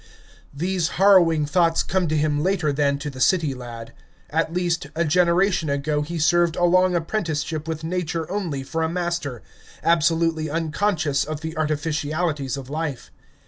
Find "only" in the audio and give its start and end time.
8.31-8.63